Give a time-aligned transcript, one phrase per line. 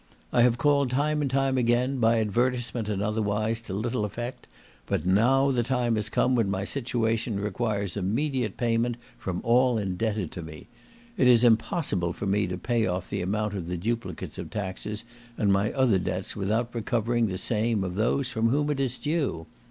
[0.33, 4.47] I have called time and again, by advertisement and otherwise, to little effect;
[4.87, 10.31] but now the time has come when my situation requires immediate payment from all indebted
[10.31, 10.65] to me.
[11.17, 15.05] It is impossible for me to pay off the amount of the duplicates of taxes
[15.37, 19.45] and my other debts without recovering the same of those from whom it is due.